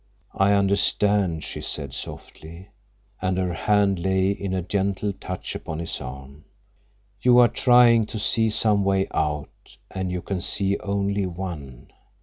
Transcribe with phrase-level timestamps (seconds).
[0.33, 2.69] "I understand," she said softly,
[3.21, 6.45] and her hand lay in a gentle touch upon his arm.
[7.21, 11.91] "You are trying to see some way out, and you can see only one.